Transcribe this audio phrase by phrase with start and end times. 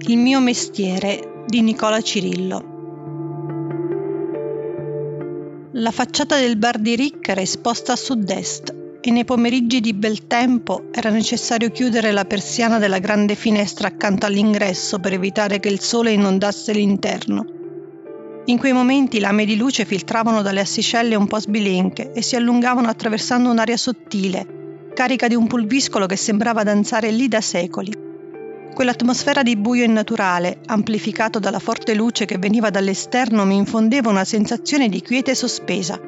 [0.00, 2.76] Il mio mestiere di Nicola Cirillo.
[5.72, 10.26] La facciata del bar di Rick era esposta a sud-est e nei pomeriggi di bel
[10.26, 15.80] tempo era necessario chiudere la persiana della grande finestra accanto all'ingresso per evitare che il
[15.80, 17.44] sole inondasse l'interno.
[18.46, 22.88] In quei momenti lame di luce filtravano dalle assicelle un po' sbilenche e si allungavano
[22.88, 28.06] attraversando un'aria sottile, carica di un pulviscolo che sembrava danzare lì da secoli.
[28.74, 34.88] Quell'atmosfera di buio innaturale, amplificato dalla forte luce che veniva dall'esterno, mi infondeva una sensazione
[34.88, 36.00] di quiete sospesa.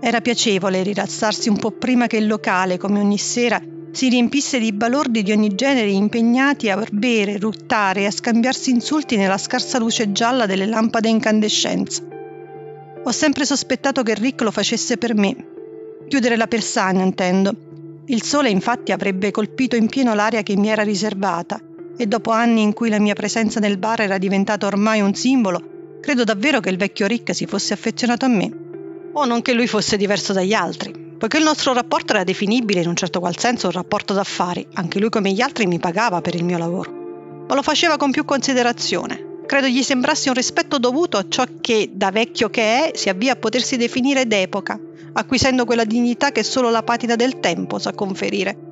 [0.00, 3.62] Era piacevole rilassarsi un po' prima che il locale, come ogni sera,
[3.92, 9.16] si riempisse di balordi di ogni genere impegnati a bere, ruttare e a scambiarsi insulti
[9.16, 12.02] nella scarsa luce gialla delle lampade incandescenza.
[13.02, 15.36] Ho sempre sospettato che Rick lo facesse per me.
[16.08, 17.54] Chiudere la persana, intendo.
[18.06, 21.60] Il sole infatti avrebbe colpito in pieno l'aria che mi era riservata
[22.00, 25.98] e dopo anni in cui la mia presenza nel bar era diventata ormai un simbolo,
[26.00, 28.50] credo davvero che il vecchio Rick si fosse affezionato a me.
[29.12, 32.88] O non che lui fosse diverso dagli altri, poiché il nostro rapporto era definibile in
[32.88, 36.34] un certo qual senso un rapporto d'affari, anche lui come gli altri mi pagava per
[36.34, 37.44] il mio lavoro.
[37.46, 39.42] Ma lo faceva con più considerazione.
[39.44, 43.32] Credo gli sembrasse un rispetto dovuto a ciò che, da vecchio che è, si avvia
[43.32, 44.80] a potersi definire d'epoca,
[45.12, 48.69] acquisendo quella dignità che solo la patina del tempo sa conferire.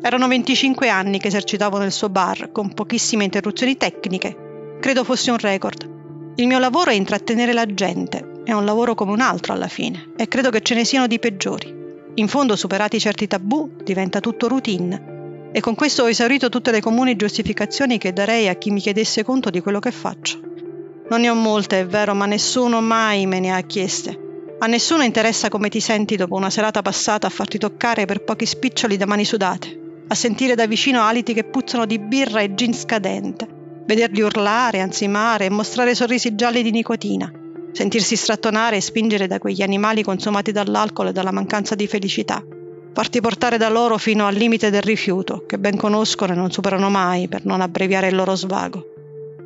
[0.00, 4.76] Erano 25 anni che esercitavo nel suo bar, con pochissime interruzioni tecniche.
[4.78, 5.90] Credo fosse un record.
[6.36, 10.12] Il mio lavoro è intrattenere la gente, è un lavoro come un altro alla fine,
[10.16, 11.74] e credo che ce ne siano di peggiori.
[12.14, 15.50] In fondo, superati certi tabù, diventa tutto routine.
[15.50, 19.24] E con questo ho esaurito tutte le comuni giustificazioni che darei a chi mi chiedesse
[19.24, 20.38] conto di quello che faccio.
[21.10, 24.16] Non ne ho molte, è vero, ma nessuno mai me ne ha chieste.
[24.60, 28.46] A nessuno interessa come ti senti dopo una serata passata a farti toccare per pochi
[28.46, 32.72] spiccioli da mani sudate a sentire da vicino aliti che puzzano di birra e gin
[32.72, 33.46] scadente,
[33.86, 37.30] vederli urlare, ansimare e mostrare sorrisi gialli di nicotina,
[37.72, 42.42] sentirsi strattonare e spingere da quegli animali consumati dall'alcol e dalla mancanza di felicità,
[42.92, 46.88] farti portare da loro fino al limite del rifiuto, che ben conoscono e non superano
[46.88, 48.84] mai per non abbreviare il loro svago.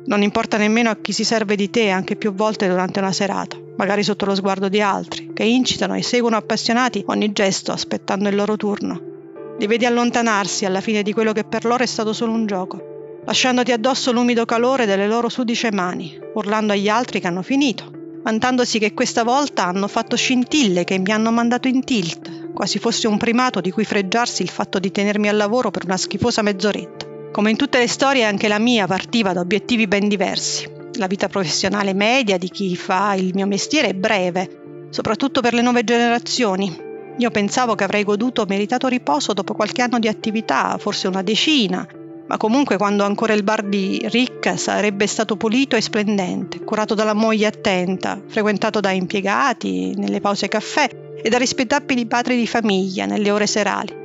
[0.05, 3.57] Non importa nemmeno a chi si serve di te anche più volte durante una serata,
[3.77, 8.35] magari sotto lo sguardo di altri, che incitano e seguono appassionati ogni gesto aspettando il
[8.35, 9.11] loro turno.
[9.59, 13.21] Li vedi allontanarsi alla fine di quello che per loro è stato solo un gioco,
[13.25, 17.91] lasciandoti addosso l'umido calore delle loro sudice mani, urlando agli altri che hanno finito,
[18.23, 23.07] vantandosi che questa volta hanno fatto scintille che mi hanno mandato in tilt, quasi fosse
[23.07, 27.11] un primato di cui freggiarsi il fatto di tenermi al lavoro per una schifosa mezz'oretta.
[27.31, 30.69] Come in tutte le storie anche la mia partiva da obiettivi ben diversi.
[30.97, 35.63] La vita professionale media di chi fa il mio mestiere è breve, soprattutto per le
[35.63, 41.07] nuove generazioni, io pensavo che avrei goduto meritato riposo dopo qualche anno di attività, forse
[41.07, 41.87] una decina,
[42.25, 47.13] ma comunque quando ancora il bar di Rick sarebbe stato pulito e splendente, curato dalla
[47.13, 50.89] moglie attenta, frequentato da impiegati nelle pause caffè
[51.21, 54.01] e da rispettabili padri di famiglia nelle ore serali.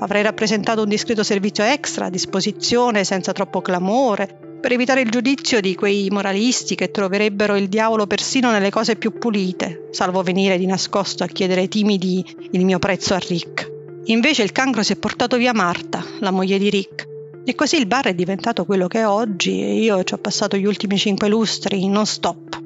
[0.00, 5.60] Avrei rappresentato un discreto servizio extra a disposizione senza troppo clamore, per evitare il giudizio
[5.60, 10.66] di quei moralisti che troverebbero il diavolo persino nelle cose più pulite, salvo venire di
[10.66, 13.70] nascosto a chiedere timidi il mio prezzo a Rick.
[14.04, 17.08] Invece il cancro si è portato via Marta, la moglie di Rick,
[17.44, 20.58] e così il bar è diventato quello che è oggi e io ci ho passato
[20.58, 22.60] gli ultimi cinque lustri non stop.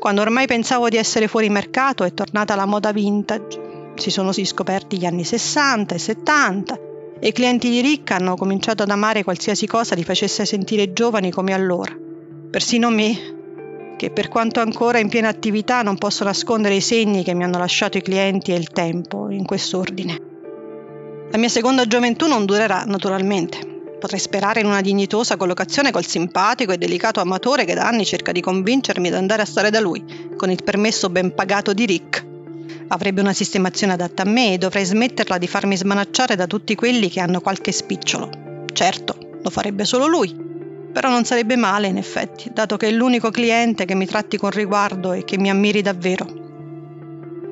[0.00, 3.92] Quando ormai pensavo di essere fuori mercato è tornata la moda vintage.
[3.94, 6.78] Si sono riscoperti gli anni 60 e 70
[7.18, 11.30] e i clienti di Rick hanno cominciato ad amare qualsiasi cosa li facesse sentire giovani
[11.30, 11.96] come allora.
[12.50, 17.34] Persino me, che per quanto ancora in piena attività non posso nascondere i segni che
[17.34, 20.20] mi hanno lasciato i clienti e il tempo, in quest'ordine.
[21.30, 23.72] La mia seconda gioventù non durerà, naturalmente.
[23.98, 28.32] Potrei sperare in una dignitosa collocazione col simpatico e delicato amatore che da anni cerca
[28.32, 30.04] di convincermi ad andare a stare da lui,
[30.36, 32.23] con il permesso ben pagato di Rick
[32.88, 37.08] avrebbe una sistemazione adatta a me e dovrei smetterla di farmi smanacciare da tutti quelli
[37.08, 38.30] che hanno qualche spicciolo.
[38.72, 40.34] Certo, lo farebbe solo lui,
[40.92, 44.50] però non sarebbe male in effetti, dato che è l'unico cliente che mi tratti con
[44.50, 46.42] riguardo e che mi ammiri davvero.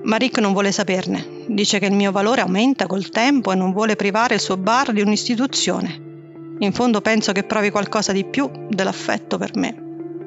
[0.05, 3.73] Ma Rick non vuole saperne, dice che il mio valore aumenta col tempo e non
[3.73, 6.11] vuole privare il suo bar di un'istituzione.
[6.59, 9.75] In fondo penso che provi qualcosa di più dell'affetto per me.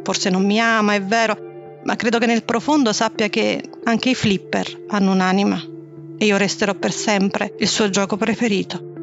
[0.03, 1.44] Forse non mi ama, è vero,
[1.85, 5.63] ma credo che nel profondo sappia che anche i flipper hanno un'anima
[6.17, 8.94] e io resterò per sempre il suo gioco preferito.